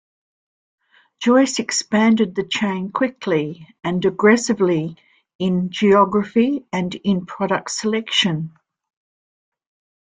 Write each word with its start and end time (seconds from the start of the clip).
Joyce 1.19 1.59
expanded 1.59 2.33
the 2.33 2.41
chain 2.43 2.91
quickly 2.91 3.67
and 3.83 4.03
aggressively 4.03 4.97
in 5.37 5.69
geography 5.69 6.65
and 6.73 6.95
in 6.95 7.27
product 7.27 7.69
selection. 7.69 8.51